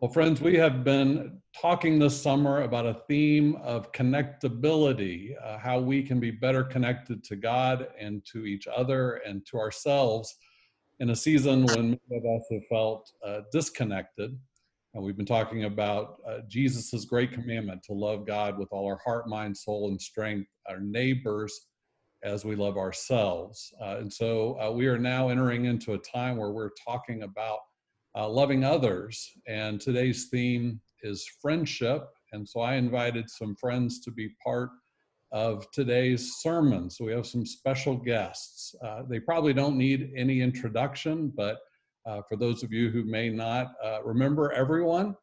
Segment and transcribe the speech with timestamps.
[0.00, 5.78] Well, friends, we have been talking this summer about a theme of connectability, uh, how
[5.78, 10.36] we can be better connected to God and to each other and to ourselves
[11.00, 14.38] in a season when many of us have felt uh, disconnected.
[14.92, 19.00] And we've been talking about uh, Jesus' great commandment to love God with all our
[19.02, 21.68] heart, mind, soul, and strength, our neighbors
[22.22, 23.72] as we love ourselves.
[23.80, 27.60] Uh, and so uh, we are now entering into a time where we're talking about
[28.16, 29.30] uh, loving others.
[29.46, 32.08] And today's theme is friendship.
[32.32, 34.70] And so I invited some friends to be part
[35.32, 36.88] of today's sermon.
[36.88, 38.74] So we have some special guests.
[38.82, 41.58] Uh, they probably don't need any introduction, but
[42.06, 45.16] uh, for those of you who may not uh, remember everyone,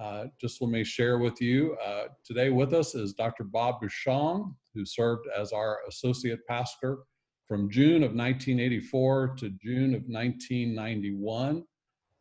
[0.00, 1.76] uh, just let me share with you.
[1.84, 3.44] Uh, today with us is Dr.
[3.44, 7.00] Bob Bushong, who served as our associate pastor
[7.46, 11.64] from June of 1984 to June of 1991.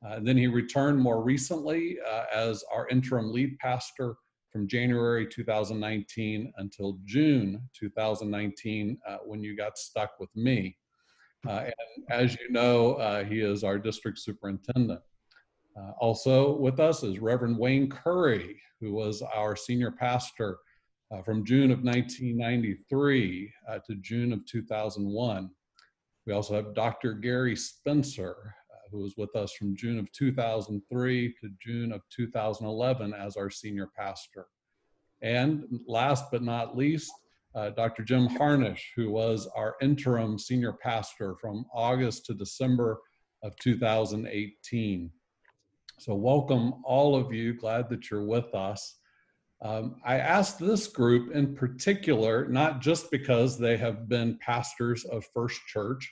[0.05, 4.15] Uh, then he returned more recently uh, as our interim lead pastor
[4.51, 10.75] from January 2019 until June 2019 uh, when you got stuck with me.
[11.47, 15.01] Uh, and as you know, uh, he is our district superintendent.
[15.77, 20.57] Uh, also with us is Reverend Wayne Curry, who was our senior pastor
[21.25, 23.51] from June of 1993
[23.87, 25.49] to June of 2001.
[26.27, 27.13] We also have Dr.
[27.13, 28.53] Gary Spencer,
[28.91, 33.89] who was with us from June of 2003 to June of 2011 as our senior
[33.97, 34.47] pastor.
[35.21, 37.11] And last but not least,
[37.55, 38.03] uh, Dr.
[38.03, 42.99] Jim Harnish, who was our interim senior pastor from August to December
[43.43, 45.11] of 2018.
[45.97, 47.53] So, welcome all of you.
[47.53, 48.99] Glad that you're with us.
[49.61, 55.25] Um, I asked this group in particular, not just because they have been pastors of
[55.33, 56.09] First Church,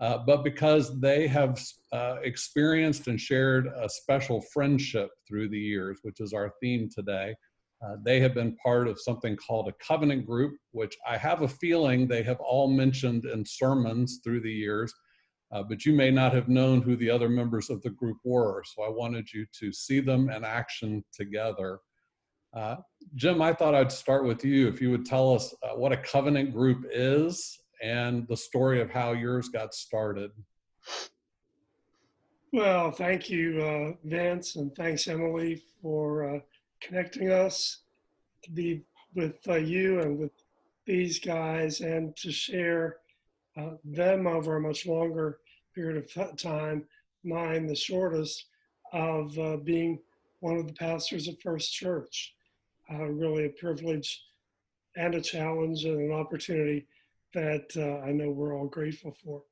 [0.00, 1.62] uh, but because they have
[1.92, 7.34] uh, experienced and shared a special friendship through the years, which is our theme today.
[7.84, 11.48] Uh, they have been part of something called a covenant group, which I have a
[11.48, 14.92] feeling they have all mentioned in sermons through the years,
[15.52, 18.62] uh, but you may not have known who the other members of the group were.
[18.74, 21.78] So I wanted you to see them in action together.
[22.54, 22.76] Uh,
[23.14, 24.68] Jim, I thought I'd start with you.
[24.68, 29.12] If you would tell us what a covenant group is and the story of how
[29.12, 30.30] yours got started.
[32.52, 36.40] Well, thank you, uh, Vince, and thanks, Emily, for uh,
[36.80, 37.82] connecting us
[38.42, 38.82] to be
[39.14, 40.32] with uh, you and with
[40.84, 42.96] these guys and to share
[43.56, 45.38] uh, them over a much longer
[45.74, 46.84] period of time,
[47.22, 48.46] mine the shortest,
[48.92, 50.00] of uh, being
[50.40, 52.34] one of the pastors of First Church.
[52.92, 54.24] Uh, really a privilege
[54.96, 56.86] and a challenge and an opportunity
[57.34, 59.42] that uh, I know we're all grateful for.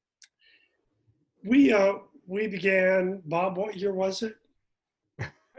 [1.44, 1.94] We uh,
[2.26, 3.22] we began.
[3.24, 4.36] Bob, what year was it?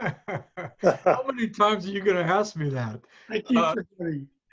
[0.00, 3.00] How many times are you going to ask me that?
[3.54, 3.74] Uh.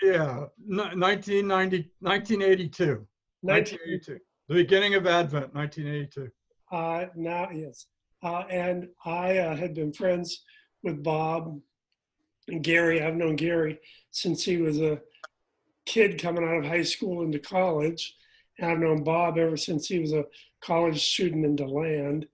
[0.02, 3.08] Yeah, 1990, 1982.
[3.42, 4.20] 1982.
[4.48, 6.32] The beginning of Advent, 1982.
[6.72, 7.88] Uh, now, yes.
[8.24, 10.44] Uh, and I uh, had been friends
[10.84, 11.60] with Bob
[12.48, 13.02] and Gary.
[13.02, 13.80] I've known Gary
[14.12, 15.02] since he was a
[15.88, 18.16] kid coming out of high school into college.
[18.59, 20.25] And I've known Bob ever since he was a
[20.62, 22.28] college student in DeLand.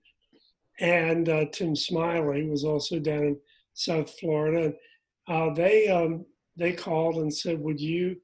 [0.80, 3.36] And uh, Tim Smiley was also down in
[3.74, 4.74] South Florida.
[5.28, 6.26] And uh, they, um,
[6.56, 8.16] they called and said, Would you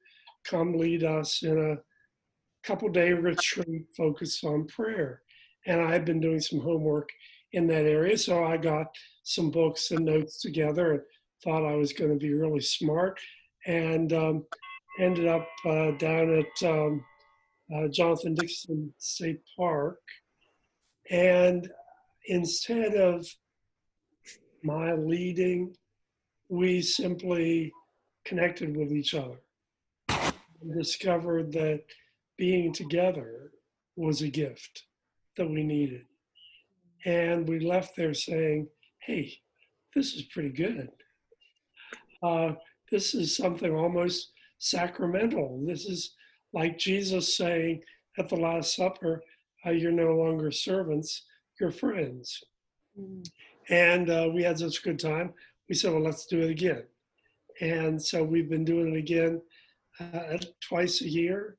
[0.44, 1.78] come lead us in a
[2.66, 5.22] couple day retreat focused on prayer?
[5.66, 7.08] And I had been doing some homework
[7.52, 8.18] in that area.
[8.18, 8.86] So I got
[9.22, 11.02] some books and notes together and
[11.44, 13.20] thought I was going to be really smart.
[13.66, 14.44] And um,
[15.00, 17.04] ended up uh, down at um,
[17.74, 20.00] uh, Jonathan Dickinson State Park.
[21.10, 21.68] And
[22.26, 23.26] instead of
[24.62, 25.74] my leading,
[26.48, 27.72] we simply
[28.24, 29.40] connected with each other
[30.08, 31.82] and discovered that
[32.36, 33.52] being together
[33.96, 34.84] was a gift
[35.36, 36.04] that we needed.
[37.06, 38.68] And we left there saying,
[39.00, 39.32] hey,
[39.94, 40.90] this is pretty good.
[42.22, 42.52] Uh,
[42.90, 45.60] this is something almost sacramental.
[45.66, 46.14] This is
[46.52, 47.82] like Jesus saying
[48.18, 49.22] at the Last Supper,
[49.66, 51.24] uh, You're no longer servants,
[51.58, 52.40] you're friends.
[52.98, 53.28] Mm.
[53.68, 55.32] And uh, we had such a good time.
[55.68, 56.84] We said, Well, let's do it again.
[57.60, 59.42] And so we've been doing it again
[59.98, 61.56] uh, twice a year,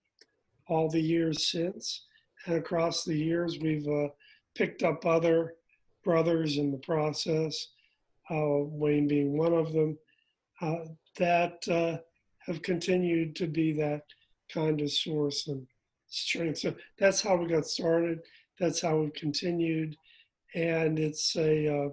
[0.67, 2.05] all the years since.
[2.45, 4.07] And across the years, we've uh,
[4.55, 5.55] picked up other
[6.03, 7.67] brothers in the process,
[8.31, 9.97] uh, Wayne being one of them,
[10.61, 10.85] uh,
[11.17, 12.01] that
[12.45, 14.03] have continued to be that
[14.51, 15.65] kind of source and
[16.07, 16.59] strength.
[16.59, 18.19] So that's how we got started.
[18.59, 19.95] That's how we've continued,
[20.53, 21.89] and it's a uh,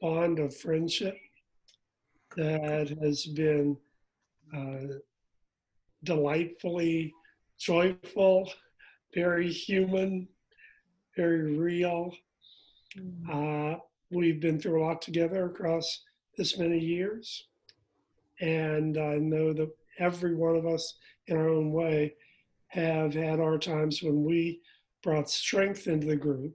[0.00, 1.16] bond of friendship
[2.36, 3.76] that has been
[4.56, 4.98] uh,
[6.04, 7.12] delightfully
[7.58, 8.50] joyful,
[9.14, 10.28] very human,
[11.16, 12.14] very real.
[13.30, 13.74] Uh,
[14.10, 16.04] we've been through a lot together across
[16.36, 17.48] this many years.
[18.40, 20.94] And I know that every one of us
[21.26, 22.14] in our own way
[22.68, 24.60] have had our times when we
[25.02, 26.54] brought strength into the group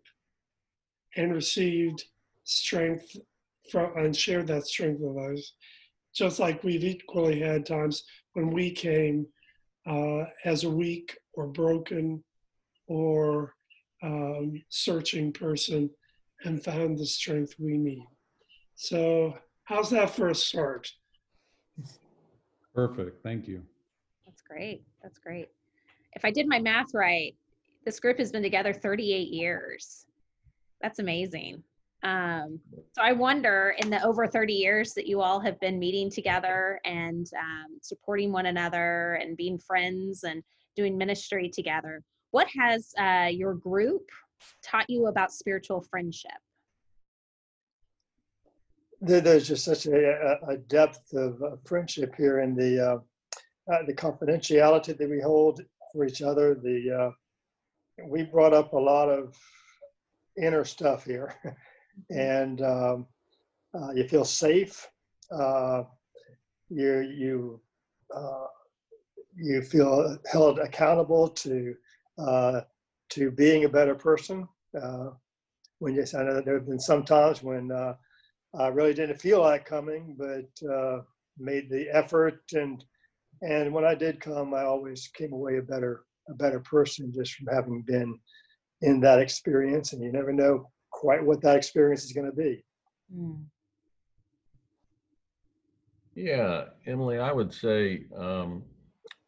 [1.16, 2.04] and received
[2.44, 3.16] strength
[3.72, 5.54] from and shared that strength with others.
[6.14, 8.04] Just like we've equally had times
[8.34, 9.26] when we came
[9.88, 12.24] uh, as a weak or broken
[12.88, 13.54] or
[14.04, 15.90] um, searching person
[16.44, 18.06] and found the strength we need.
[18.76, 20.90] So, how's that for a start?
[22.74, 23.24] Perfect.
[23.24, 23.64] Thank you.
[24.26, 24.84] That's great.
[25.02, 25.50] That's great.
[26.14, 27.36] If I did my math right,
[27.86, 30.06] this group has been together 38 years.
[30.82, 31.64] That's amazing.
[32.04, 32.60] Um,
[32.92, 36.80] so I wonder, in the over 30 years that you all have been meeting together
[36.84, 40.44] and um, supporting one another and being friends and
[40.76, 44.10] doing ministry together, what has uh, your group
[44.62, 46.32] taught you about spiritual friendship?
[49.04, 52.98] There- there's just such a, a- depth of uh, friendship here in the uh,
[53.74, 55.62] uh, the confidentiality that we hold
[55.92, 56.56] for each other.
[56.56, 57.12] The uh,
[58.08, 59.36] we brought up a lot of
[60.42, 61.36] inner stuff here,
[62.10, 63.08] and um,
[63.74, 64.88] uh, you feel safe.
[65.32, 65.84] Uh,
[66.70, 67.62] you you
[68.16, 68.48] uh,
[69.36, 71.76] you feel held accountable to
[72.18, 72.62] uh,
[73.10, 74.48] to being a better person.
[74.80, 75.10] Uh,
[75.80, 77.96] when you, I know that there have been some times when uh,
[78.58, 81.02] I really didn't feel like coming, but uh,
[81.38, 82.84] made the effort and
[83.42, 87.34] and when I did come, I always came away a better a better person just
[87.34, 88.18] from having been
[88.82, 89.94] in that experience.
[89.94, 92.64] And you never know quite what that experience is going to be.
[93.14, 93.44] Mm.
[96.16, 98.64] Yeah, Emily, I would say, um,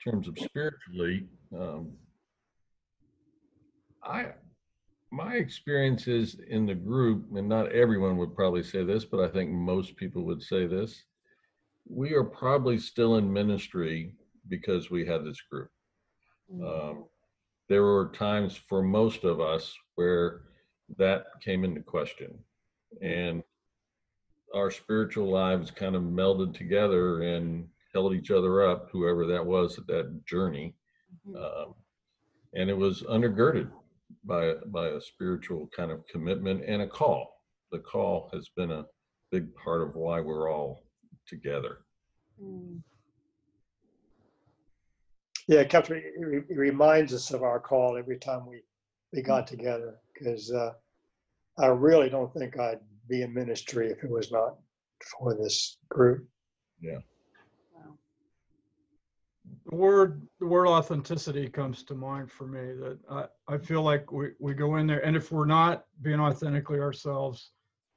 [0.06, 1.92] in terms of spiritually, um,
[4.04, 4.28] I,
[5.16, 9.50] my experiences in the group, and not everyone would probably say this, but I think
[9.50, 11.04] most people would say this.
[11.88, 14.14] We are probably still in ministry
[14.50, 15.70] because we had this group.
[16.62, 17.06] Um,
[17.70, 20.42] there were times for most of us where
[20.98, 22.38] that came into question.
[23.02, 23.42] And
[24.54, 29.78] our spiritual lives kind of melded together and held each other up, whoever that was
[29.78, 30.76] at that journey.
[31.26, 31.38] Mhm.
[31.38, 31.76] Um,
[32.54, 33.72] and it was undergirded
[34.26, 37.42] by, by a spiritual kind of commitment and a call.
[37.72, 38.86] The call has been a
[39.32, 40.84] big part of why we're all
[41.28, 41.80] together.
[42.42, 42.82] Mm.
[45.48, 48.62] Yeah, it kept re- it re- it reminds us of our call every time we
[49.14, 50.74] we got together because uh,
[51.60, 54.56] I really don't think I'd be in ministry if it was not
[55.20, 56.28] for this group.
[56.84, 57.00] Wow.
[59.68, 64.12] The word, the word authenticity comes to mind for me that I, I feel like
[64.12, 67.52] we, we go in there and if we're not being authentically ourselves,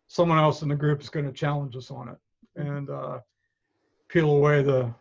[0.06, 2.17] someone else in the group is going to challenge us on it
[2.56, 3.19] and uh,
[4.09, 4.93] peel away the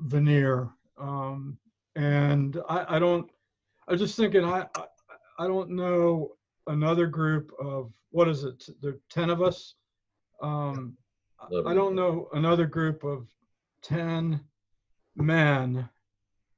[0.00, 0.68] veneer.
[0.98, 1.56] Um,
[1.94, 3.30] and I, I don't,
[3.86, 4.66] I was just thinking, I,
[5.38, 6.32] I, don't know
[6.66, 8.68] another group of, what is it?
[8.82, 9.74] There are 10 of us.
[10.42, 10.96] Um,
[11.40, 13.28] I- I don't know another group of
[13.82, 14.40] 10
[15.14, 15.88] men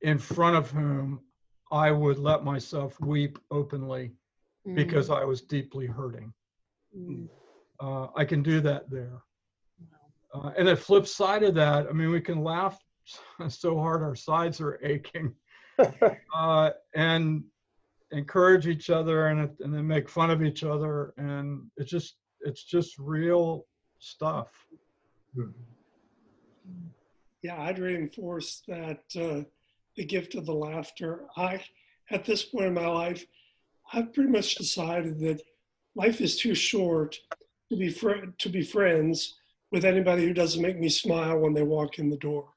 [0.02, 1.20] in front of whom
[1.70, 4.12] I would let myself weep openly
[4.74, 6.32] because I was deeply hurting.
[6.96, 7.28] Mm.
[7.78, 9.22] Uh, I can do that there.
[10.34, 12.78] Uh, and the flip side of that, I mean, we can laugh
[13.48, 15.34] so hard our sides are aching
[16.34, 17.44] uh, and
[18.12, 21.14] encourage each other and, and then make fun of each other.
[21.16, 23.66] And it's just, it's just real
[23.98, 24.48] stuff.
[27.42, 29.44] Yeah, I'd reinforce that uh,
[29.96, 31.24] the gift of the laughter.
[31.36, 31.62] I,
[32.10, 33.24] at this point in my life,
[33.92, 35.42] I've pretty much decided that
[35.94, 37.18] life is too short
[37.70, 39.36] to be fr- to be friends
[39.70, 42.48] with anybody who doesn't make me smile when they walk in the door.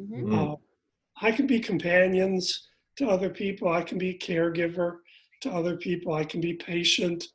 [0.00, 0.22] Mhm.
[0.24, 0.52] Mm.
[0.52, 0.56] Uh,
[1.20, 3.68] I can be companions to other people.
[3.68, 4.98] I can be a caregiver
[5.42, 6.12] to other people.
[6.14, 7.28] I can be patient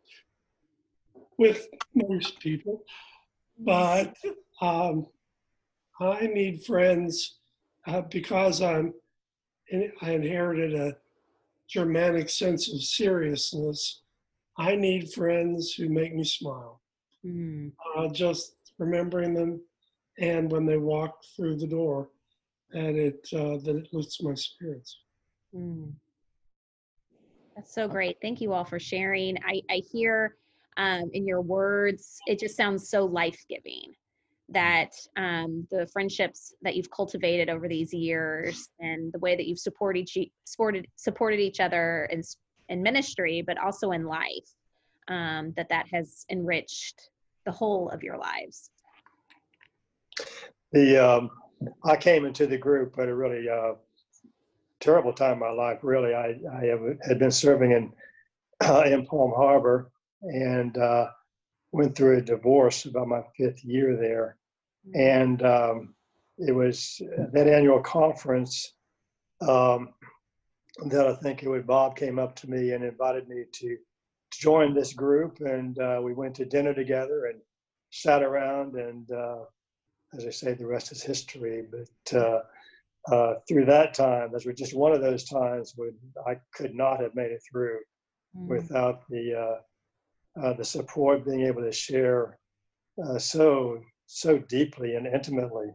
[1.37, 2.83] with most people,
[3.59, 4.15] but
[4.61, 5.07] um,
[5.99, 7.37] I need friends
[7.87, 8.93] uh, because I'm.
[9.71, 10.97] I inherited a
[11.67, 14.01] Germanic sense of seriousness.
[14.57, 16.81] I need friends who make me smile.
[17.25, 17.71] Mm.
[17.97, 19.61] Uh, just remembering them,
[20.19, 22.09] and when they walk through the door,
[22.71, 24.99] that it uh, that it lifts my spirits.
[25.53, 25.93] Mm.
[27.55, 28.17] That's so great.
[28.21, 29.37] Thank you all for sharing.
[29.45, 30.35] I, I hear
[30.77, 32.19] um, in your words.
[32.27, 33.95] It just sounds so life giving
[34.49, 39.59] that um, the friendships that you've cultivated over these years and the way that you've
[39.59, 42.21] supported each supported supported each other in
[42.69, 44.49] in ministry, but also in life,
[45.07, 47.09] um, that that has enriched
[47.45, 48.71] the whole of your lives.
[50.71, 51.29] The, um,
[51.83, 53.73] I came into the group at a really, uh,
[54.79, 56.13] terrible time in my life, really.
[56.13, 57.93] I, I have- had been serving in,
[58.91, 61.09] in Palm Harbor and, uh,
[61.75, 64.37] went through a divorce about my fifth year there.
[64.93, 65.95] And, um,
[66.37, 67.01] it was
[67.33, 68.73] that annual conference,
[69.41, 69.93] um,
[70.91, 73.77] that I think it was Bob came up to me and invited me to
[74.31, 75.39] join this group.
[75.41, 77.39] And, uh, we went to dinner together and
[77.91, 79.43] sat around and, uh,
[80.17, 81.63] as I say, the rest is history.
[81.75, 82.41] But uh,
[83.13, 85.93] uh, through that time, that was just one of those times when
[86.31, 87.79] I could not have made it through
[88.35, 88.47] Mm.
[88.47, 89.23] without the
[90.41, 92.37] uh, the support, being able to share
[93.03, 95.67] uh, so so deeply and intimately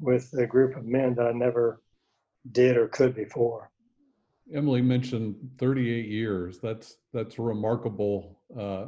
[0.00, 1.82] with a group of men that I never
[2.52, 3.70] did or could before.
[4.54, 6.58] Emily mentioned 38 years.
[6.58, 8.86] That's that's a remarkable uh,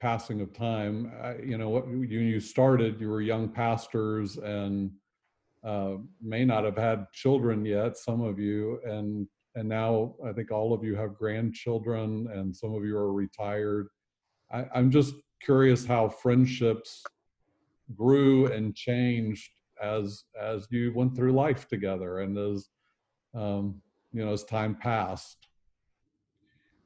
[0.00, 1.12] passing of time.
[1.22, 4.90] I, you know, what you you started, you were young pastors and
[5.62, 7.96] uh, may not have had children yet.
[7.98, 12.74] Some of you, and and now I think all of you have grandchildren, and some
[12.74, 13.88] of you are retired.
[14.54, 17.02] I, I'm just curious how friendships
[17.94, 19.50] grew and changed
[19.82, 22.68] as as you went through life together and as
[23.34, 23.82] um,
[24.12, 25.48] you know as time passed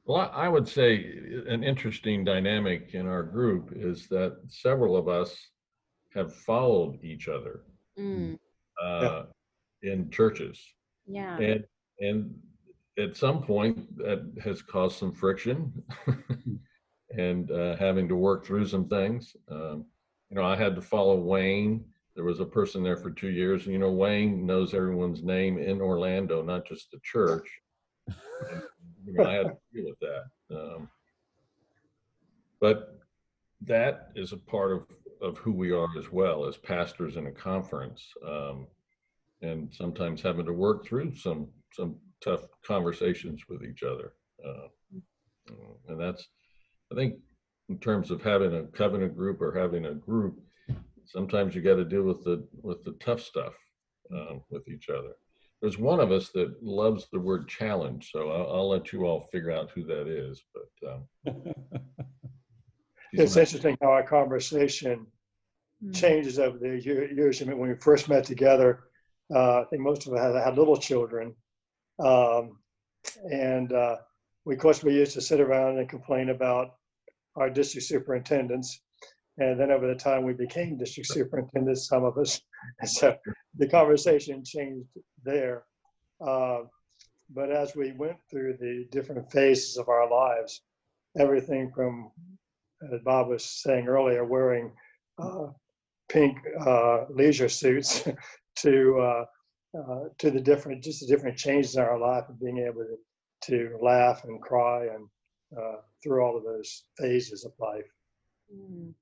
[0.06, 0.88] Well, I I would say
[1.54, 5.30] an interesting dynamic in our group is that several of us
[6.14, 7.54] have followed each other
[7.98, 8.38] Mm,
[8.80, 9.24] uh,
[9.82, 10.56] in churches.
[11.06, 11.36] yeah.
[11.38, 11.64] And,
[11.98, 12.18] and
[12.96, 15.58] at some point that has caused some friction
[17.10, 19.36] and uh, having to work through some things.
[19.50, 19.86] Um,
[20.30, 21.84] you know, I had to follow Wayne.
[22.14, 23.64] There was a person there for two years.
[23.64, 27.48] And, you know, Wayne knows everyone's name in Orlando, not just the church.
[28.06, 28.62] And,
[29.06, 30.24] you know, I had to deal with that.
[30.50, 30.88] Um,
[32.60, 32.98] but
[33.62, 34.86] that is a part of,
[35.22, 38.04] of who we are as well as pastors in a conference.
[38.26, 38.66] Um,
[39.40, 44.14] and sometimes having to work through some some tough conversations with each other.
[44.44, 44.68] Uh,
[45.88, 46.28] and that's,
[46.92, 47.14] I think,
[47.68, 50.40] in terms of having a covenant group or having a group,
[51.04, 53.54] sometimes you got to deal with the with the tough stuff
[54.12, 55.12] um, with each other.
[55.60, 59.28] There's one of us that loves the word challenge, so I'll, I'll let you all
[59.32, 60.42] figure out who that is.
[60.54, 61.08] But um,
[63.12, 65.06] It's not- interesting how our conversation
[65.80, 65.94] Mm.
[65.94, 67.40] changes over the years.
[67.40, 68.80] I mean, when we first met together,
[69.32, 71.36] uh, I think most of us had, had little children.
[72.00, 72.58] Um,
[73.30, 73.98] and uh,
[74.44, 76.77] we, of course, we used to sit around and complain about
[77.38, 78.80] our district superintendents.
[79.38, 82.40] And then over the time we became district superintendents, some of us,
[82.84, 83.16] so
[83.56, 84.88] the conversation changed
[85.24, 85.64] there.
[86.20, 86.60] Uh,
[87.30, 90.62] but as we went through the different phases of our lives,
[91.18, 92.10] everything from,
[92.92, 94.72] as Bob was saying earlier, wearing
[95.18, 95.48] uh,
[96.08, 98.08] pink uh, leisure suits
[98.56, 99.24] to uh,
[99.78, 102.96] uh, to the different just the different changes in our life and being able to,
[103.42, 105.06] to laugh and cry and
[105.56, 107.90] uh, through all of those phases of life.
[108.54, 108.92] Mm.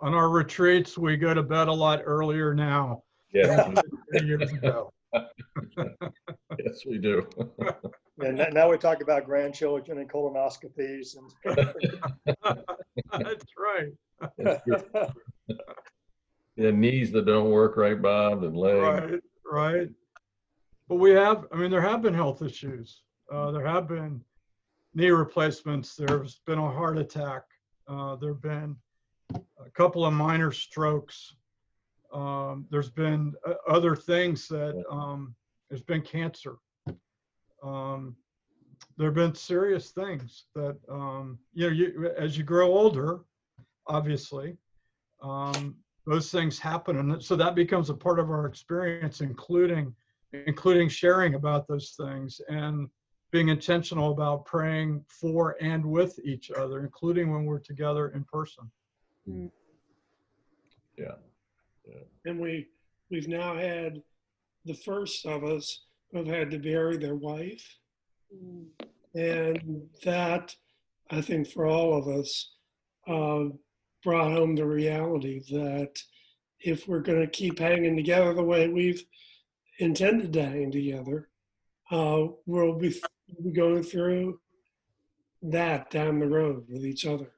[0.00, 3.02] On our retreats, we go to bed a lot earlier now
[3.32, 4.92] yeah, than we did years ago.
[6.58, 7.26] yes, we do.
[8.18, 11.32] And now we talk about grandchildren and colonoscopies and
[13.12, 13.92] That's right.
[14.36, 14.84] That's good.
[16.56, 18.80] Yeah, knees that don't work right, Bob, and legs.
[18.80, 19.88] Right, right.
[20.88, 23.02] But we have, I mean, there have been health issues.
[23.32, 24.20] Uh, there have been
[24.94, 25.96] knee replacements.
[25.96, 27.42] There's been a heart attack.
[27.88, 28.76] Uh, there've been
[29.34, 31.34] a couple of minor strokes.
[32.12, 35.34] Um, there's been uh, other things that, um,
[35.68, 36.56] there's been cancer.
[37.62, 38.14] Um,
[38.96, 43.20] there have been serious things that, um, you know, you, as you grow older,
[43.86, 44.56] obviously,
[45.22, 45.76] um,
[46.06, 49.94] those things happen and so that becomes a part of our experience including
[50.46, 52.88] including sharing about those things and
[53.34, 58.70] being intentional about praying for and with each other including when we're together in person
[61.86, 62.00] Yeah.
[62.24, 62.68] And we,
[63.10, 64.02] we've now had
[64.64, 67.78] the first of us who have had to bury their wife.
[68.34, 68.66] Mm.
[69.14, 70.54] And that,
[71.10, 72.52] I think, for all of us,
[73.06, 73.54] uh,
[74.02, 75.92] brought home the reality that
[76.60, 79.04] if we're going to keep hanging together the way we've
[79.78, 81.28] intended to hang together,
[81.90, 83.00] uh, we'll be,
[83.42, 84.40] be going through
[85.42, 87.32] that down the road with each other.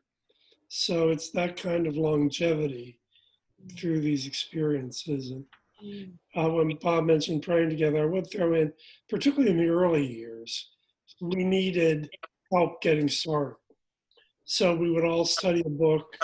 [0.68, 2.98] So it's that kind of longevity
[3.76, 5.30] through these experiences.
[5.30, 5.44] And
[6.36, 8.72] uh, when Bob mentioned praying together, I would throw in,
[9.08, 10.70] particularly in the early years,
[11.20, 12.08] we needed
[12.52, 13.56] help getting started.
[14.44, 16.16] So we would all study a book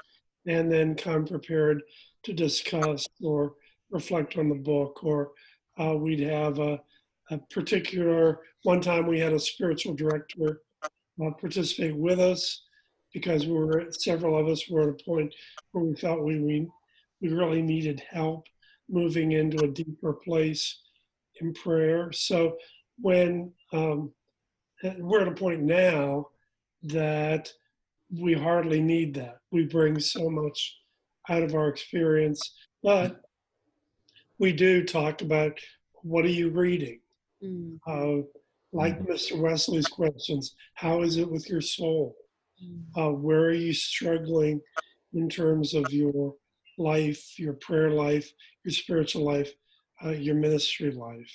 [0.46, 1.82] and then come prepared
[2.24, 3.54] to discuss or
[3.90, 5.32] reflect on the book, or
[5.78, 6.80] uh, we'd have a,
[7.30, 10.62] a particular, one time we had a spiritual director
[11.22, 12.62] uh, participate with us
[13.12, 15.34] because we were, several of us were at a point
[15.72, 16.68] where we felt we, we,
[17.20, 18.46] we really needed help
[18.88, 20.80] moving into a deeper place
[21.40, 22.10] in prayer.
[22.12, 22.56] So
[23.00, 24.12] when um,
[24.98, 26.28] we're at a point now
[26.84, 27.52] that
[28.10, 29.38] we hardly need that.
[29.50, 30.78] We bring so much
[31.28, 33.20] out of our experience, but
[34.38, 35.58] we do talk about
[36.02, 37.00] what are you reading?
[37.42, 38.26] Mm, Uh,
[38.72, 39.38] like Mr.
[39.38, 42.16] Wesley's questions, how is it with your soul?
[42.62, 44.60] mm, Uh, where are you struggling
[45.12, 46.34] in terms of your
[46.78, 48.32] life, your prayer life,
[48.64, 49.52] your spiritual life,
[50.04, 51.32] uh, your ministry life?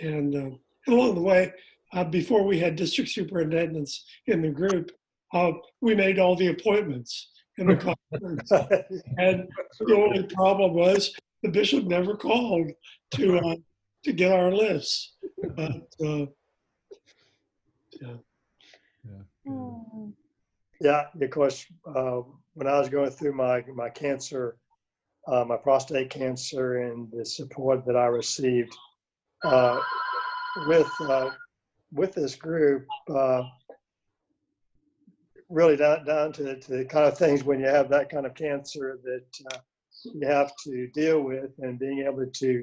[0.00, 0.50] And uh,
[0.92, 1.52] along the way,
[1.92, 4.92] uh, before we had district superintendents in the group,
[5.34, 7.76] uh, we made all the appointments in the
[8.12, 8.50] conference.
[9.18, 9.48] And
[9.80, 11.12] the only problem was
[11.42, 12.70] the bishop never called
[13.14, 13.56] to uh,
[14.04, 15.16] to get our lists.
[15.56, 15.82] But
[18.06, 18.16] uh,
[19.46, 20.12] mm,
[20.80, 22.20] Yeah, of course, uh,
[22.54, 24.56] when I was going through my, my cancer,
[25.26, 28.76] uh, my prostate cancer and the support that I received
[29.44, 29.80] uh,
[30.54, 31.30] with, uh,
[31.92, 33.42] with this group, uh,
[35.48, 38.34] really down, down to, to the kind of things when you have that kind of
[38.34, 39.58] cancer that uh,
[40.14, 42.62] you have to deal with and being able to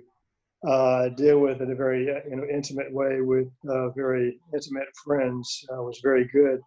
[0.65, 4.87] uh, deal with in a very uh, you know, intimate way with uh, very intimate
[5.03, 6.59] friends uh, was very good.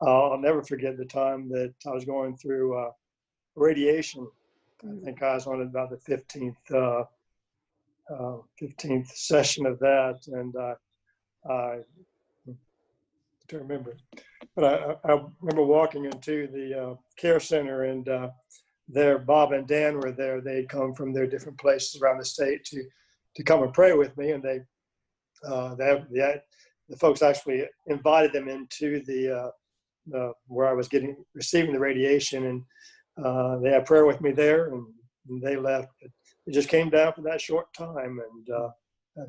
[0.00, 2.90] Uh, I'll never forget the time that I was going through uh,
[3.54, 4.26] radiation.
[4.82, 7.04] I think I was on about the 15th, uh,
[8.12, 10.74] uh, 15th session of that, and uh,
[11.50, 11.78] I
[13.48, 13.96] don't remember.
[14.54, 18.28] But I, I remember walking into the uh, care center, and uh,
[18.88, 20.40] there, Bob and Dan were there.
[20.40, 22.84] They'd come from their different places around the state to
[23.36, 24.60] to come and pray with me, and they,
[25.46, 26.40] uh, they, they
[26.88, 31.80] the folks actually invited them into the uh, uh, where I was getting receiving the
[31.80, 32.62] radiation, and
[33.24, 34.86] uh, they had prayer with me there, and,
[35.28, 35.88] and they left.
[36.00, 36.10] But
[36.46, 39.24] it just came down for that short time, and uh,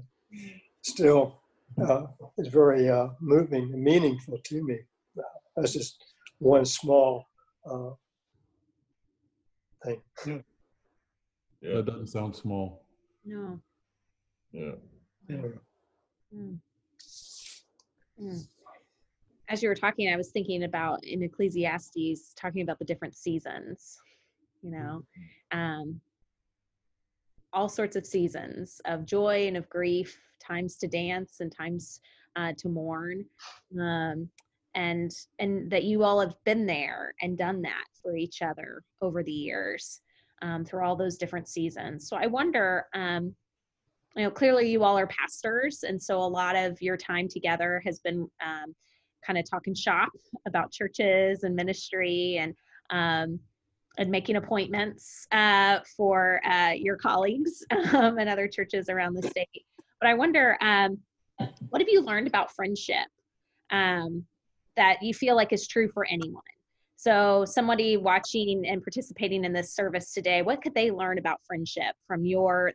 [0.82, 1.40] still
[1.82, 2.06] uh,
[2.38, 4.80] it's very uh, moving and meaningful to me.
[5.56, 6.04] That's just
[6.40, 7.26] one small
[7.70, 7.92] uh,
[9.84, 10.02] thing.
[11.62, 12.86] Yeah, That doesn't sound small.
[13.24, 13.60] no.
[14.56, 15.38] Yeah.
[16.34, 16.60] Mm.
[18.22, 18.48] Mm.
[19.50, 23.98] As you were talking, I was thinking about in Ecclesiastes, talking about the different seasons,
[24.62, 25.04] you know,
[25.52, 26.00] um,
[27.54, 32.00] all sorts of seasons of joy and of grief, times to dance and times
[32.36, 33.26] uh, to mourn.
[33.80, 34.30] Um,
[34.76, 39.24] and and that you all have been there and done that for each other over
[39.24, 40.02] the years
[40.42, 42.10] um, through all those different seasons.
[42.10, 43.34] So I wonder, um,
[44.16, 47.82] you know, clearly you all are pastors, and so a lot of your time together
[47.86, 48.74] has been um,
[49.26, 50.10] kind of talking shop
[50.46, 52.56] about churches and ministry and
[52.92, 53.40] um,
[53.98, 59.66] and making appointments uh, for uh, your colleagues um, and other churches around the state.
[60.02, 60.98] But I wonder, um,
[61.70, 63.08] what have you learned about friendship
[63.72, 64.26] um,
[64.76, 66.42] that you feel like is true for anyone?
[66.98, 71.96] So, somebody watching and participating in this service today, what could they learn about friendship
[72.08, 72.74] from your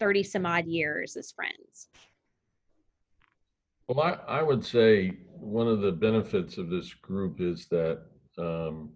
[0.00, 1.88] 30 some odd years as friends?
[3.88, 8.02] Well, I, I would say one of the benefits of this group is that,
[8.38, 8.90] um,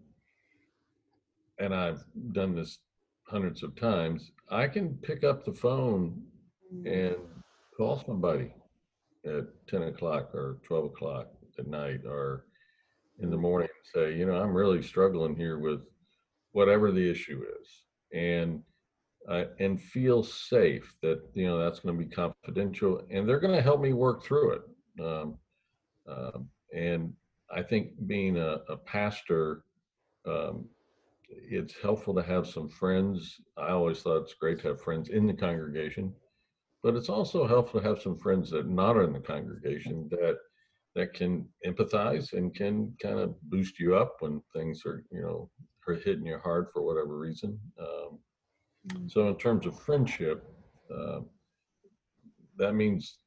[1.58, 2.78] and I've done this
[3.26, 6.22] hundreds of times, I can pick up the phone
[6.86, 7.16] and
[7.76, 8.54] call somebody
[9.26, 12.44] at 10 o'clock or 12 o'clock at night or
[13.20, 15.80] in the morning and say, you know, I'm really struggling here with
[16.52, 17.68] whatever the issue is.
[18.12, 18.62] And
[19.28, 23.54] uh, and feel safe that you know that's going to be confidential and they're going
[23.54, 24.62] to help me work through it.
[25.00, 25.38] Um,
[26.08, 27.12] um, and
[27.54, 29.62] i think being a, a pastor
[30.26, 30.66] um,
[31.30, 33.40] it's helpful to have some friends.
[33.58, 36.12] I always thought it's great to have friends in the congregation
[36.82, 40.36] but it's also helpful to have some friends that are not in the congregation that
[40.94, 45.50] that can empathize and can kind of boost you up when things are you know
[45.86, 47.58] are hitting you hard for whatever reason.
[47.80, 48.18] Um,
[49.06, 50.44] so in terms of friendship,
[50.94, 51.20] uh,
[52.56, 53.18] that means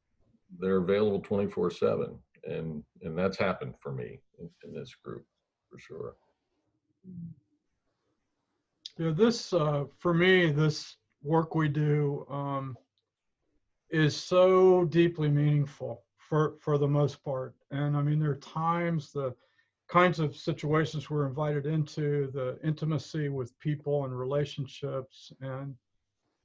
[0.59, 2.17] they're available 24 seven.
[2.43, 5.25] and and that's happened for me in, in this group
[5.69, 6.15] for sure.
[8.97, 12.77] Yeah, this, uh, for me, this work we do, um,
[13.89, 17.55] is so deeply meaningful for, for the most part.
[17.71, 19.33] And I mean, there are times, the
[19.91, 25.33] kinds of situations we're invited into, the intimacy with people and relationships.
[25.41, 25.75] And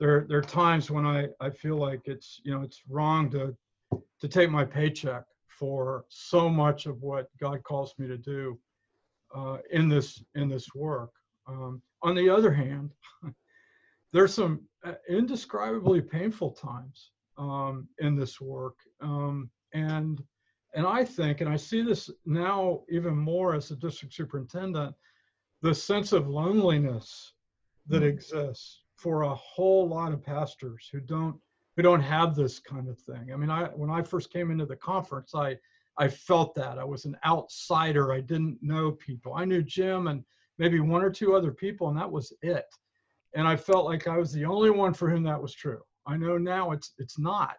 [0.00, 3.56] there, there are times when I, I feel like it's, you know, it's wrong to,
[4.20, 8.58] to take my paycheck for so much of what God calls me to do,
[9.34, 11.10] uh, in this, in this work.
[11.46, 12.90] Um, on the other hand,
[14.12, 20.22] there's some uh, indescribably painful times um, in this work, um, and
[20.76, 24.94] and I think, and I see this now even more as a district superintendent,
[25.62, 27.32] the sense of loneliness
[27.86, 28.08] that mm-hmm.
[28.08, 31.36] exists for a whole lot of pastors who don't
[31.76, 33.32] who don't have this kind of thing.
[33.32, 35.56] I mean, I when I first came into the conference, I
[35.98, 38.12] I felt that I was an outsider.
[38.12, 39.32] I didn't know people.
[39.34, 40.22] I knew Jim and
[40.58, 42.66] maybe one or two other people, and that was it.
[43.34, 45.80] And I felt like I was the only one for whom that was true.
[46.06, 47.56] I know now it's it's not.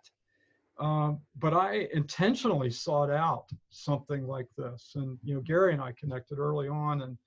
[0.79, 5.91] Um, but I intentionally sought out something like this, and you know, Gary and I
[5.93, 7.17] connected early on, and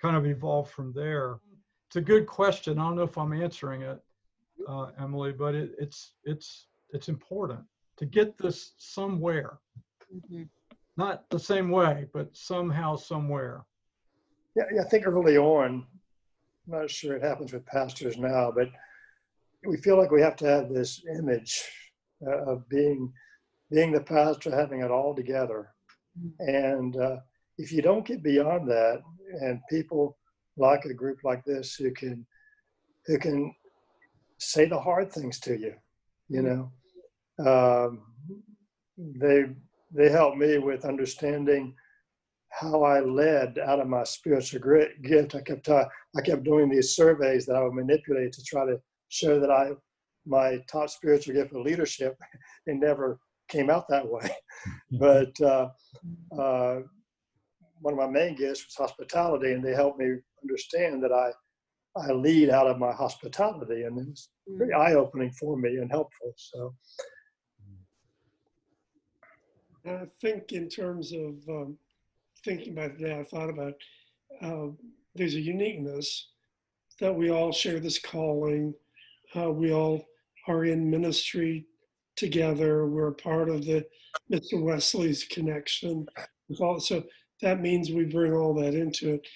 [0.00, 1.40] kind of evolved from there.
[1.88, 2.78] It's a good question.
[2.78, 4.00] I don't know if I'm answering it,
[4.68, 7.60] uh, Emily, but it, it's it's it's important
[7.96, 9.58] to get this somewhere,
[10.14, 10.48] Mhm.
[10.96, 13.64] not the same way, but somehow, somewhere.
[14.54, 15.86] Yeah, yeah, I think early on,
[16.66, 18.68] I'm not sure it happens with pastors now, but
[19.66, 21.68] we feel like we have to have this image
[22.26, 23.12] uh, of being
[23.70, 25.68] being the pastor, having it all together.
[26.40, 27.16] And uh,
[27.56, 29.00] if you don't get beyond that,
[29.40, 30.18] and people
[30.56, 32.26] like a group like this who can
[33.06, 33.54] who can
[34.38, 35.74] say the hard things to you,
[36.28, 36.72] you know,
[37.46, 38.02] um,
[38.98, 39.46] they
[39.92, 41.74] they help me with understanding
[42.50, 44.60] how I led out of my spiritual
[45.02, 45.34] gift.
[45.34, 48.80] I kept uh, I kept doing these surveys that I would manipulate to try to
[49.08, 49.70] show that I
[50.26, 52.16] my top spiritual gift of leadership.
[52.66, 54.30] It never came out that way,
[54.92, 55.68] but uh,
[56.38, 56.80] uh,
[57.80, 61.30] one of my main gifts was hospitality, and they helped me understand that I
[61.96, 65.90] I lead out of my hospitality, and it was very eye opening for me and
[65.90, 66.32] helpful.
[66.36, 66.74] So
[69.86, 71.78] I think in terms of um,
[72.44, 73.74] thinking about that, I thought about
[74.42, 74.68] uh,
[75.14, 76.28] there's a uniqueness
[77.00, 78.74] that we all share this calling.
[79.34, 80.04] Uh, we all
[80.50, 81.66] are in ministry
[82.16, 82.86] together.
[82.86, 83.86] We're part of the
[84.32, 84.60] Mr.
[84.60, 86.06] Wesley's connection.
[86.78, 87.04] So
[87.42, 89.26] that means we bring all that into it.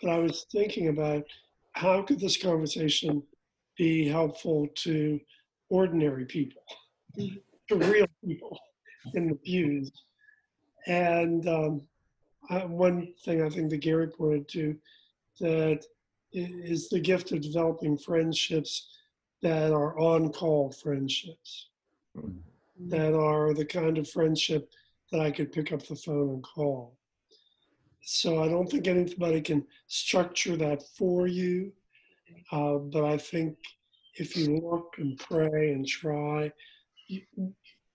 [0.00, 1.24] But I was thinking about
[1.72, 3.22] how could this conversation
[3.76, 5.20] be helpful to
[5.68, 6.62] ordinary people,
[7.16, 8.58] to real people
[9.14, 9.90] in the pews.
[10.86, 11.82] And um,
[12.48, 14.76] I, one thing I think that Gary pointed to
[15.40, 15.84] that
[16.32, 18.88] is the gift of developing friendships
[19.42, 21.68] that are on call friendships,
[22.88, 24.70] that are the kind of friendship
[25.12, 26.96] that I could pick up the phone and call.
[28.02, 31.72] So I don't think anybody can structure that for you.
[32.52, 33.56] Uh, but I think
[34.14, 36.52] if you look and pray and try,
[37.08, 37.22] you,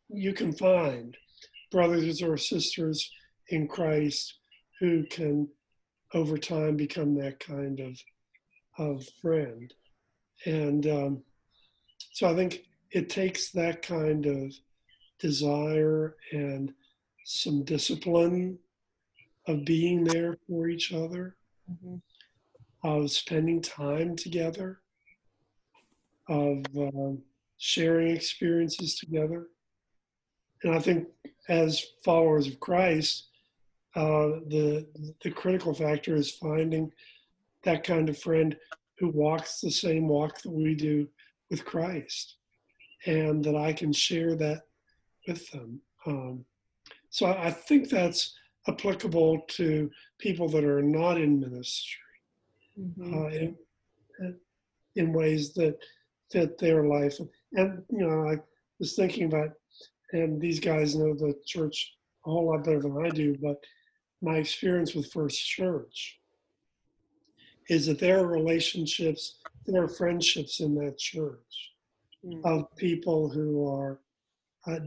[0.10, 1.16] you can find
[1.72, 3.10] brothers or sisters
[3.50, 4.40] in Christ
[4.80, 5.48] who can
[6.14, 8.00] over time become that kind of
[8.78, 9.74] of friend.
[10.46, 11.24] And um,
[12.16, 14.54] so I think it takes that kind of
[15.20, 16.74] desire and
[17.26, 18.58] some discipline
[19.48, 21.36] of being there for each other,
[21.70, 22.02] Mhm.
[22.84, 24.82] of spending time together,
[26.30, 27.22] of um,
[27.58, 29.50] sharing experiences together.
[30.64, 31.10] And I think
[31.50, 33.28] as followers of Christ,
[33.96, 34.88] uh, the
[35.22, 36.94] the critical factor is finding
[37.64, 38.58] that kind of friend
[39.00, 41.10] who walks the same walk that we do
[41.50, 42.38] with Christ,
[43.06, 44.64] and that I can share that
[45.28, 45.82] with them.
[46.06, 46.46] Um,
[47.10, 48.34] so I, I think that's
[48.68, 52.02] applicable to people that are not in ministry
[52.80, 53.14] Mhm.
[53.14, 54.40] uh, in,
[54.96, 55.78] in ways that
[56.32, 57.18] fit their life.
[57.54, 58.36] And, you know, I
[58.80, 59.52] was thinking about,
[60.12, 63.64] and these guys know the church a whole lot better than I do, but
[64.22, 66.20] my experience with First Church
[67.70, 71.72] is that there are relationships, there are friendships in that church
[72.24, 72.44] Mm.
[72.44, 74.00] of people who are
[74.66, 74.80] uh,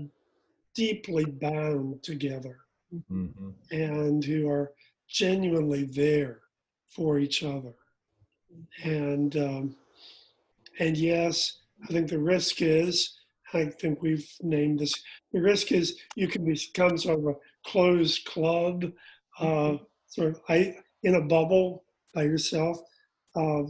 [0.74, 2.58] deeply bound together
[2.92, 3.54] Mhm.
[3.70, 4.72] and who are
[5.06, 6.42] genuinely there
[6.88, 7.74] for each other.
[8.82, 9.76] And um,
[10.80, 13.18] and yes, I think the risk is,
[13.52, 14.94] I think we've named this.
[15.32, 18.92] The risk is you can become sort of a closed club,
[19.38, 19.76] uh,
[20.08, 22.80] sort of I, in a bubble by yourself.
[23.36, 23.64] Uh,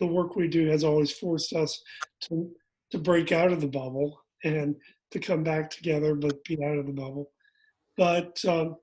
[0.00, 1.80] the work we do has always forced us
[2.22, 2.50] to,
[2.90, 4.74] to break out of the bubble and
[5.12, 7.30] to come back together, but be out of the bubble.
[7.96, 8.76] But, um,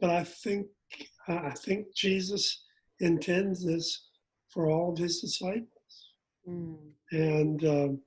[0.00, 0.66] but I think,
[1.28, 2.64] I think Jesus
[3.00, 4.08] intends this
[4.50, 5.68] for all of his disciples
[6.48, 6.76] Mm.
[7.10, 8.00] and um,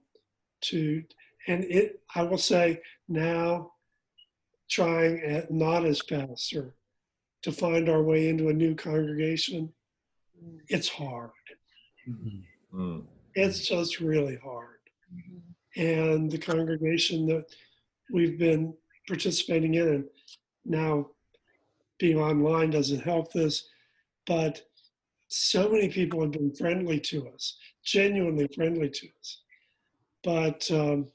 [0.62, 1.04] to
[1.48, 2.80] and it i will say
[3.10, 3.72] now
[4.70, 6.76] trying at not as pastor
[7.42, 9.74] to find our way into a new congregation
[10.40, 10.60] Mm.
[10.70, 11.32] it's hard
[12.74, 13.06] Mm.
[13.36, 14.80] it's just really hard
[15.14, 15.42] Mhm.
[15.76, 17.46] and the congregation that
[18.12, 18.74] we've been
[19.08, 20.10] participating in and
[20.66, 21.10] now
[22.00, 23.68] being online doesn't help this
[24.26, 24.62] but
[25.28, 29.42] so many people have been friendly to us genuinely friendly to us
[30.24, 31.08] but um,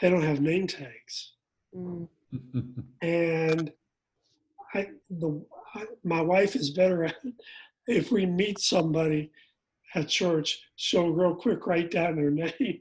[0.00, 1.32] they don't have name tags
[1.74, 2.08] Mm.
[3.02, 3.72] and
[4.74, 7.34] I, the, I, my wife is better at it.
[7.86, 9.30] if we meet somebody
[9.94, 12.80] at church she'll real quick write down their name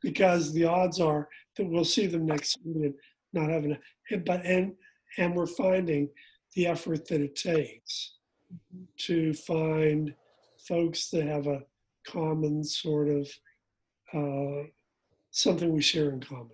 [0.00, 2.94] because the odds are that we'll see them next Sunday and
[3.32, 4.74] not having a but and
[5.18, 6.08] and we're finding
[6.54, 8.14] the effort that it takes
[8.96, 10.14] to find
[10.66, 11.62] folks that have a
[12.06, 13.28] common sort of
[14.12, 14.64] uh,
[15.30, 16.50] something we share in common.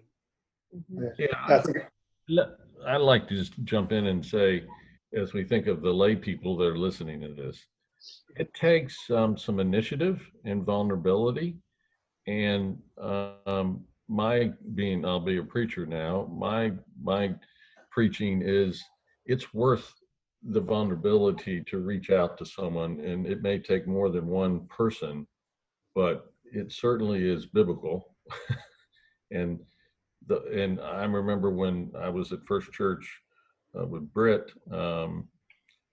[0.75, 1.13] Mhm.
[1.19, 2.45] Yeah, I
[2.87, 4.65] I'd like to just jump in and say,
[5.15, 7.65] as we think of the lay people that are listening to this,
[8.37, 11.57] it takes um, some initiative and vulnerability.
[12.27, 16.29] And um, my being, I'll be a preacher now.
[16.33, 17.35] My my
[17.91, 18.83] preaching is
[19.25, 19.93] it's worth
[20.43, 25.27] the vulnerability to reach out to someone, and it may take more than one person,
[25.95, 28.15] but it certainly is biblical.
[29.31, 29.59] and
[30.27, 33.09] the and I remember when I was at First Church
[33.79, 35.29] uh, with Britt, um,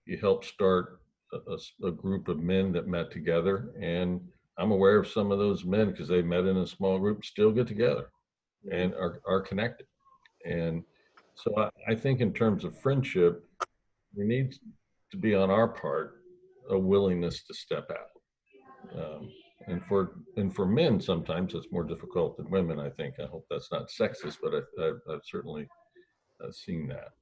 [0.04, 1.00] he helped start
[1.34, 4.20] a, a group of men that met together, and
[4.58, 7.52] I'm aware of some of those men because they met in a small group, still
[7.52, 8.10] get together,
[8.70, 9.86] and are are connected.
[10.46, 10.84] And
[11.34, 13.44] so I, I think in terms of friendship,
[14.14, 14.60] there needs
[15.10, 16.22] to be on our part
[16.70, 18.98] a willingness to step out.
[18.98, 19.30] Um,
[19.66, 23.46] and for and for men sometimes it's more difficult than women i think i hope
[23.48, 25.66] that's not sexist but I, I, i've certainly
[26.44, 27.12] uh, seen that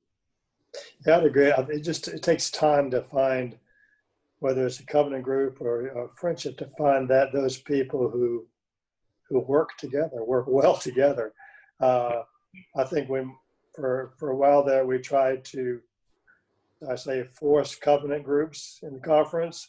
[1.06, 1.52] Yeah, I'd agree.
[1.68, 3.58] It just, it takes time to find,
[4.42, 8.44] whether it's a covenant group or a friendship, to find that those people who,
[9.28, 11.32] who work together, work well together.
[11.80, 12.22] Uh,
[12.76, 13.32] I think when,
[13.72, 15.80] for, for a while there, we tried to,
[16.90, 19.68] I say, force covenant groups in the conference,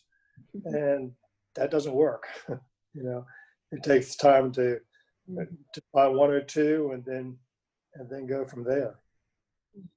[0.65, 1.11] and
[1.55, 2.23] that doesn't work.
[2.95, 3.25] You know,
[3.71, 4.77] it takes time to,
[5.27, 5.47] Mhm.
[5.73, 7.35] to find one or two and then,
[7.95, 8.99] and then go from there.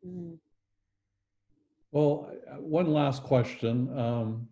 [0.03, 0.39] Mhm.
[1.96, 3.88] Well, one last question.
[3.98, 4.48] Um,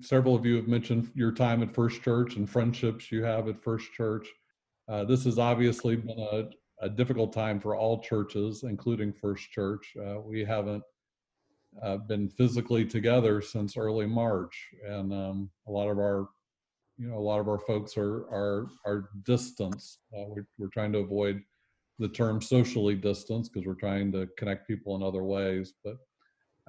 [0.00, 3.62] several of you have mentioned your time at First Church and friendships you have at
[3.62, 4.26] First Church.
[4.88, 6.48] Uh, this has obviously been a,
[6.84, 9.94] a difficult time for all churches, including First Church.
[9.96, 10.82] Uh, we haven't
[11.84, 16.30] uh, been physically together since early March, and um, a lot of our,
[16.96, 20.00] you know, a lot of our folks are are are distanced.
[20.12, 21.40] Uh, we're, we're trying to avoid
[22.00, 25.74] the term socially distanced because we're trying to connect people in other ways.
[25.84, 25.98] But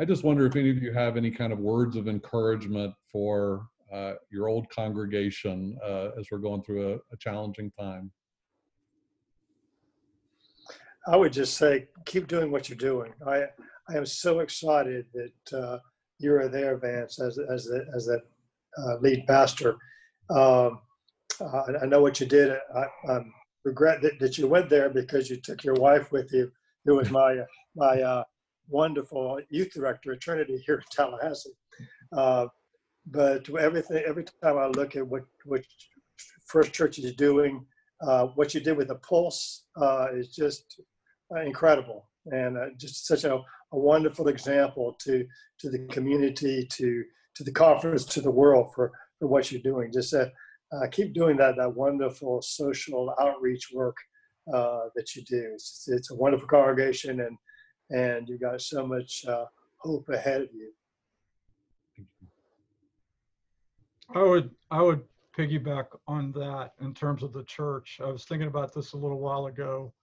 [0.01, 3.67] I just wonder if any of you have any kind of words of encouragement for
[3.93, 8.09] uh, your old congregation uh, as we're going through a, a challenging time.
[11.05, 13.11] I would just say, keep doing what you're doing.
[13.27, 13.43] I,
[13.89, 15.79] I am so excited that uh,
[16.17, 18.21] you are there, Vance, as, as, the, as that
[18.77, 19.75] uh, lead pastor.
[20.29, 20.79] Um,
[21.41, 22.57] uh, I know what you did.
[22.73, 23.19] I, I
[23.65, 26.51] regret that, that you went there because you took your wife with you,
[26.85, 27.39] who was my,
[27.75, 28.23] my uh,
[28.69, 31.57] wonderful youth director at Trinity here in Tallahassee.
[32.11, 32.47] Uh,
[33.05, 35.63] but everything, every time I look at what, what
[36.45, 37.65] First Church is doing,
[38.01, 40.81] uh, what you did with the Pulse uh, is just
[41.35, 45.25] uh, incredible and uh, just such a, a wonderful example to
[45.59, 47.03] to the community, to
[47.35, 49.91] to the conference, to the world for for what you're doing.
[49.91, 50.27] Just uh,
[50.91, 53.97] keep doing that that wonderful social outreach work
[54.47, 55.51] that you do.
[55.53, 57.37] It's, it's a wonderful congregation, and
[57.89, 59.45] and you got so much uh,
[59.77, 60.71] hope ahead of you.
[64.15, 65.03] I would, I would
[65.37, 67.99] piggyback on that in terms of the church.
[68.03, 69.93] I was thinking about this a little while ago,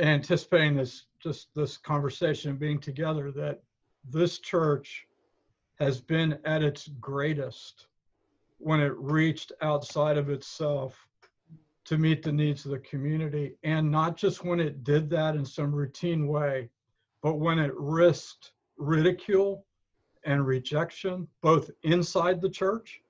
[0.00, 3.62] anticipating this, just this conversation being together, that
[4.10, 5.06] this church
[5.78, 7.86] has been at its greatest
[8.58, 11.07] when it reached outside of itself
[11.88, 13.56] to meet the needs of the community.
[13.62, 16.68] And not just when it did that in some routine way,
[17.22, 19.64] but when it risked ridicule
[20.24, 23.00] and rejection, both inside the church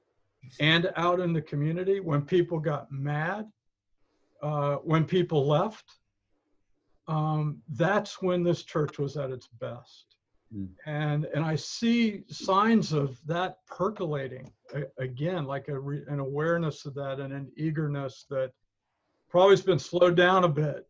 [0.61, 3.51] and out in the community, when people got mad,
[4.43, 5.97] uh, when people left,
[7.09, 10.15] um, that's when this church was at its best.
[10.55, 10.69] Mm.
[10.87, 16.87] And and I see signs of that percolating a- again, like a re, an awareness
[16.87, 18.53] of that and an eagerness that
[19.29, 20.87] probably has been slowed down a bit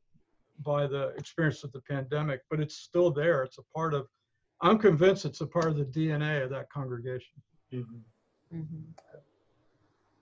[0.64, 3.42] by the experience of the pandemic, but it's still there.
[3.42, 4.07] It's a part of.
[4.61, 7.40] I'm convinced it's a part of the DNA of that congregation.
[7.72, 8.03] Mhm.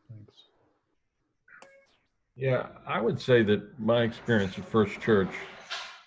[0.09, 0.49] Thanks.
[2.35, 5.35] Yeah, I would say that my experience at First Church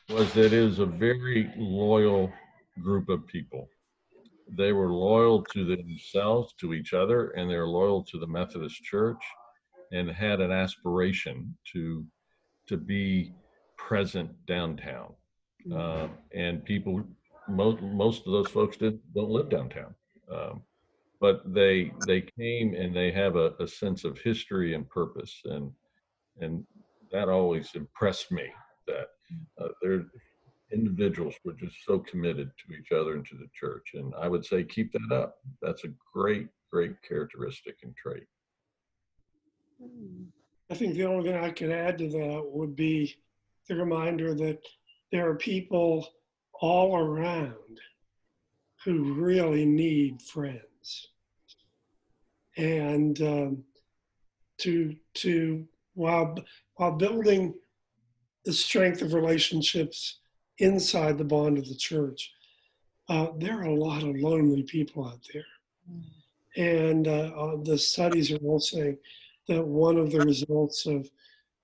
[0.10, 2.32] was that it is a very loyal
[2.82, 3.68] group of people.
[4.48, 9.24] They were loyal to themselves, to each other, and they're loyal to the Methodist Church
[9.92, 12.06] and had an aspiration to
[12.68, 13.34] to be
[13.78, 15.14] present downtown.
[15.74, 17.04] Uh, and people,
[17.48, 19.94] most most of those folks did don't live downtown,
[20.32, 20.62] um,
[21.20, 25.72] but they they came and they have a, a sense of history and purpose, and
[26.40, 26.64] and
[27.12, 28.48] that always impressed me
[28.88, 29.08] that
[29.62, 30.06] uh, their
[30.72, 34.46] individuals were just so committed to each other and to the church and i would
[34.46, 38.24] say keep that up that's a great great characteristic and trait.
[40.72, 43.16] I think the only thing I could add to that would be
[43.68, 44.60] the reminder that
[45.12, 46.08] there are people
[46.54, 47.80] all around
[48.84, 51.10] who really need friends.
[52.58, 53.64] And um,
[54.60, 56.36] to to while
[56.76, 57.56] while building
[58.46, 60.20] the strength of relationships
[60.60, 62.34] inside the bond of the church,
[63.08, 65.46] uh, there are a lot of lonely people out there.
[66.58, 68.98] And uh, uh, the studies are all saying
[69.50, 71.10] that one of the results of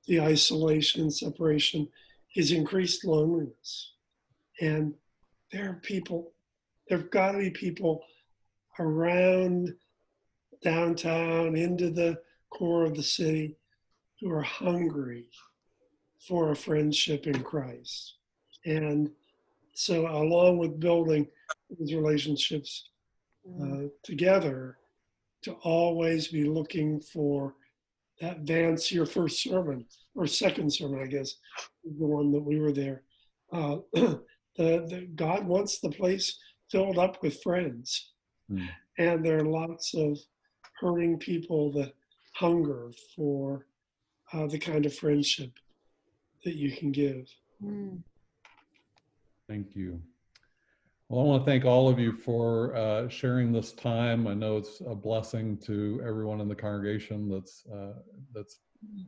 [0.08, 1.88] the isolation and separation
[2.36, 3.94] is increased loneliness.
[4.60, 4.96] And
[5.52, 6.34] there are people,
[6.90, 8.04] there have got to be people
[8.80, 9.72] around
[10.64, 12.20] downtown into the
[12.50, 13.56] core of the city
[14.20, 15.30] who are hungry
[16.28, 18.16] for a friendship in Christ.
[18.66, 19.12] And
[19.76, 21.28] so, along with building
[21.78, 22.90] these relationships
[23.62, 24.78] uh, together,
[25.44, 27.54] to always be looking for
[28.22, 31.36] that Vance, your first sermon or second sermon, I guess,
[31.84, 33.04] the one that we were there.
[33.52, 34.22] Uh, the,
[34.58, 36.38] the God wants the place
[36.72, 38.12] filled up with friends,
[38.50, 38.66] Hmm.
[39.00, 40.20] and there are lots of
[40.80, 41.94] hurting people that
[42.36, 43.66] hunger for
[44.34, 45.52] uh, the kind of friendship
[46.44, 47.28] that you can give.
[47.64, 48.04] Mm.
[49.48, 50.02] Thank you.
[51.08, 54.26] Well, I want to thank all of you for uh, sharing this time.
[54.26, 57.94] I know it's a blessing to everyone in the congregation that's uh,
[58.34, 58.62] that's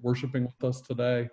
[0.03, 1.27] worshiping with us today.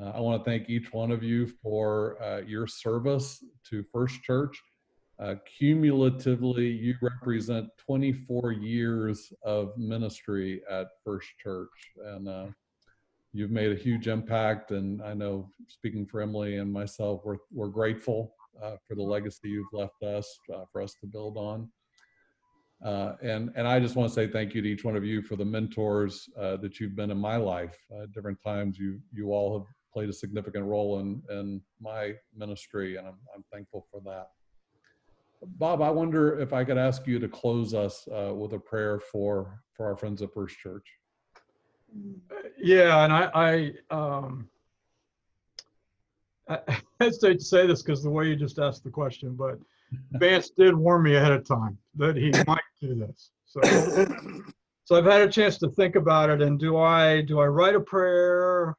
[0.00, 4.22] Uh, I want to thank each one of you for uh, your service to First
[4.22, 4.58] Church.
[5.18, 11.68] Uh, cumulatively, you represent 24 years of ministry at First Church,
[12.06, 12.46] and uh,
[13.34, 14.70] you've made a huge impact.
[14.70, 19.50] And I know, speaking for Emily and myself, we're we're grateful uh, for the legacy
[19.50, 21.68] you've left us uh, for us to build on.
[22.84, 25.20] Uh, and and I just want to say thank you to each one of you
[25.20, 27.76] for the mentors uh, that you've been in my life.
[27.92, 32.96] Uh, different times you you all have played a significant role in in my ministry,
[32.96, 34.30] and I'm I'm thankful for that.
[35.42, 39.00] Bob, I wonder if I could ask you to close us uh, with a prayer
[39.00, 40.86] for for our friends at First Church.
[42.58, 44.48] Yeah, and I, I, um,
[46.48, 49.58] I hesitate to say this because the way you just asked the question, but
[50.12, 53.30] Vance did warn me ahead of time that he might do this.
[53.46, 53.60] So,
[54.84, 56.42] so I've had a chance to think about it.
[56.42, 58.76] And do I, do I write a prayer?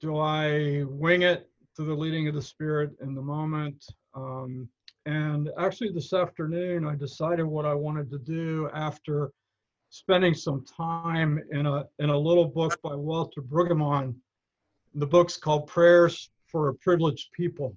[0.00, 3.84] Do I wing it to the leading of the Spirit in the moment?
[4.14, 4.68] Um,
[5.06, 9.32] and actually, this afternoon, I decided what I wanted to do after
[9.90, 14.14] spending some time in a in a little book by Walter Brueggemann.
[14.94, 17.76] The book's called Prayers for a Privileged People.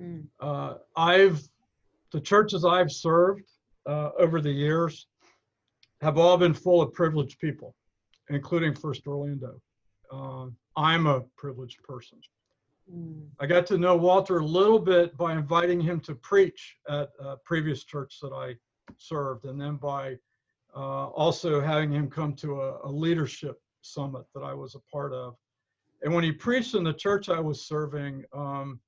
[0.00, 0.26] Mm.
[0.40, 1.42] Uh, I've
[2.12, 3.44] the churches I've served
[3.86, 5.06] uh, over the years
[6.00, 7.74] have all been full of privileged people,
[8.30, 9.60] including First Orlando.
[10.10, 10.46] Uh,
[10.76, 12.18] I'm a privileged person.
[12.92, 13.26] Mm.
[13.40, 17.36] I got to know Walter a little bit by inviting him to preach at a
[17.44, 18.54] previous church that I
[18.98, 20.16] served, and then by
[20.76, 25.12] uh, also having him come to a, a leadership summit that I was a part
[25.12, 25.34] of.
[26.02, 28.80] And when he preached in the church I was serving, um,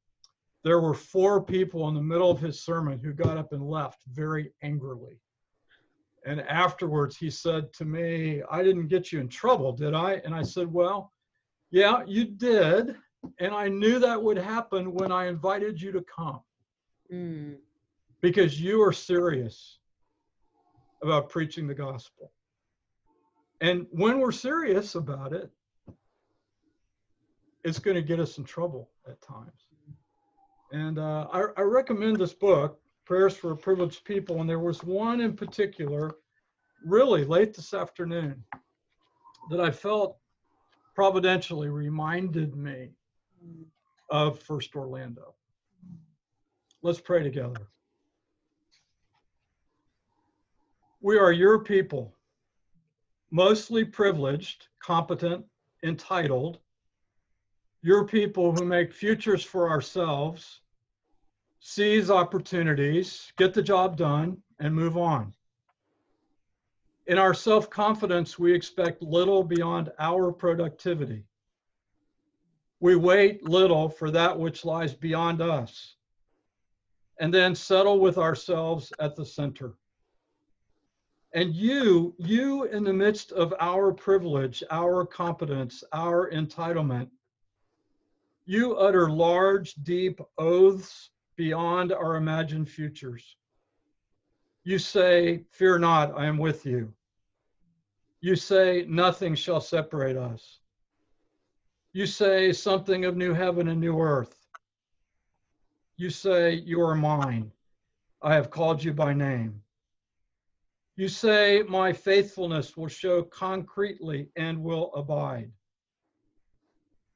[0.64, 4.00] there were four people in the middle of his sermon who got up and left
[4.12, 5.20] very angrily.
[6.26, 10.20] And afterwards, he said to me, I didn't get you in trouble, did I?
[10.24, 11.12] And I said, Well,
[11.70, 12.96] Yeah, you did.
[13.40, 16.40] And I knew that would happen when I invited you to come
[17.12, 17.56] Mm,
[18.20, 19.78] because you are serious
[21.02, 22.32] about preaching the gospel.
[23.60, 25.50] And when we're serious about it,
[27.64, 29.66] it's going to get us in trouble at times.
[30.72, 34.40] And uh, I, I recommend this book, Prayers for Privileged People.
[34.40, 36.16] And there was one in particular,
[36.84, 38.44] really late this afternoon,
[39.50, 40.18] that I felt
[40.94, 42.90] providentially reminded me
[44.10, 45.34] of First Orlando.
[46.82, 47.68] Let's pray together.
[51.00, 52.14] We are your people,
[53.30, 55.44] mostly privileged, competent,
[55.84, 56.58] entitled,
[57.82, 60.60] your people who make futures for ourselves,
[61.60, 65.32] seize opportunities, get the job done, and move on.
[67.06, 71.24] In our self confidence, we expect little beyond our productivity.
[72.80, 75.96] We wait little for that which lies beyond us,
[77.18, 79.74] and then settle with ourselves at the center.
[81.32, 87.08] And you, you in the midst of our privilege, our competence, our entitlement,
[88.48, 93.36] you utter large, deep oaths beyond our imagined futures.
[94.64, 96.94] You say, Fear not, I am with you.
[98.22, 100.60] You say, Nothing shall separate us.
[101.92, 104.34] You say something of new heaven and new earth.
[105.98, 107.52] You say, You are mine.
[108.22, 109.60] I have called you by name.
[110.96, 115.52] You say, My faithfulness will show concretely and will abide.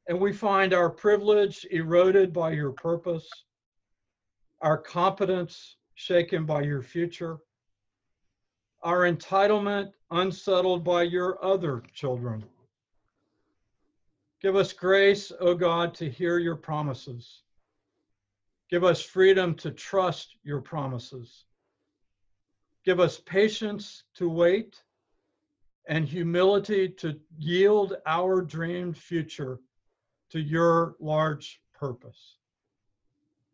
[0.09, 3.29] And we find our privilege eroded by your purpose,
[4.61, 7.39] our competence shaken by your future,
[8.83, 12.45] our entitlement unsettled by your other children.
[14.41, 17.43] Give us grace, O God, to hear your promises.
[18.69, 21.45] Give us freedom to trust your promises.
[22.85, 24.83] Give us patience to wait
[25.89, 29.61] and humility to yield our dreamed future
[30.33, 32.39] to your large purpose.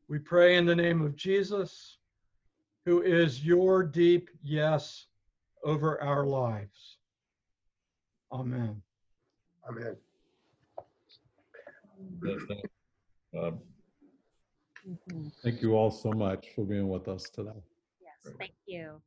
[0.09, 1.99] We pray in the name of Jesus,
[2.87, 5.07] who is your deep yes
[5.65, 6.99] over our lives.
[8.33, 8.81] Amen.
[9.69, 9.97] Amen.
[12.23, 12.63] Yes, thank
[13.33, 13.63] you.
[14.87, 15.33] Mhm.
[15.43, 17.61] Thank you all so much for being with us today.
[18.01, 19.03] Yes, thank you.